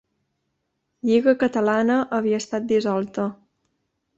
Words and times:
Lliga 1.09 1.35
Catalana 1.45 1.99
havia 2.19 2.41
estat 2.45 2.67
dissolta. 2.73 3.29